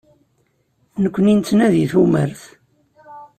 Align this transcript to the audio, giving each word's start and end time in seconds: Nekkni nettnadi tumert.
Nekkni 1.01 1.33
nettnadi 1.35 1.83
tumert. 1.91 2.41